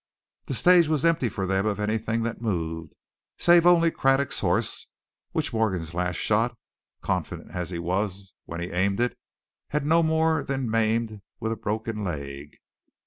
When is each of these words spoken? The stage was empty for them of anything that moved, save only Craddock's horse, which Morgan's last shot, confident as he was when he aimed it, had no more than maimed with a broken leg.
The 0.47 0.55
stage 0.55 0.87
was 0.87 1.05
empty 1.05 1.29
for 1.29 1.45
them 1.45 1.67
of 1.67 1.79
anything 1.79 2.23
that 2.23 2.41
moved, 2.41 2.95
save 3.37 3.67
only 3.67 3.91
Craddock's 3.91 4.39
horse, 4.39 4.87
which 5.31 5.53
Morgan's 5.53 5.93
last 5.93 6.15
shot, 6.15 6.57
confident 7.03 7.51
as 7.51 7.69
he 7.69 7.77
was 7.77 8.33
when 8.45 8.61
he 8.61 8.71
aimed 8.71 8.99
it, 8.99 9.15
had 9.67 9.85
no 9.85 10.01
more 10.01 10.41
than 10.43 10.67
maimed 10.67 11.21
with 11.39 11.51
a 11.51 11.55
broken 11.55 12.03
leg. 12.03 12.55